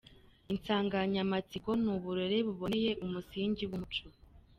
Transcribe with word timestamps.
Insanganyamatsiko 0.51 1.69
ni: 1.81 1.89
“Uburere 1.95 2.37
buboneye, 2.47 2.91
umusingi 3.05 3.63
w’Umuco.” 3.69 4.05